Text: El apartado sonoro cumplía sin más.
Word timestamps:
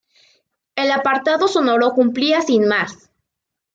El 0.75 0.89
apartado 0.91 1.47
sonoro 1.47 1.91
cumplía 1.91 2.41
sin 2.41 2.67
más. 2.67 3.11